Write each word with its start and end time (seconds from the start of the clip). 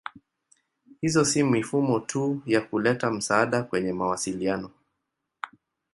Hizo 1.01 1.23
si 1.25 1.43
mifumo 1.43 1.99
tu 1.99 2.41
ya 2.45 2.61
kuleta 2.61 3.11
msaada 3.11 3.63
kwenye 3.63 3.93
mawasiliano. 3.93 4.71